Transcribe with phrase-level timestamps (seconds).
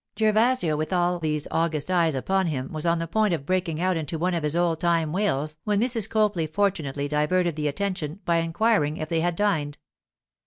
[0.17, 3.95] Gervasio, with all these august eyes upon him, was on the point of breaking out
[3.95, 6.09] into one of his old time wails when Mrs.
[6.09, 9.77] Copley fortunately diverted the attention by inquiring if they had dined.